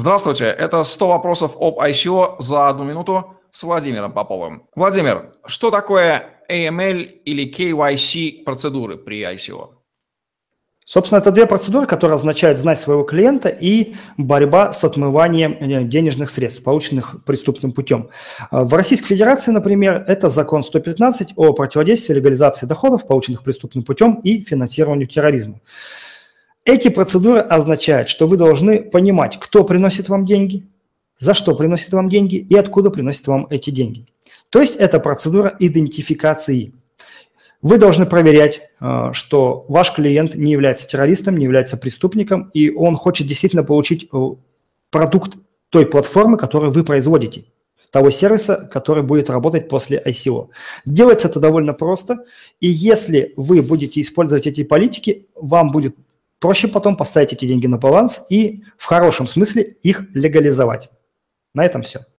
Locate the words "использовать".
54.00-54.46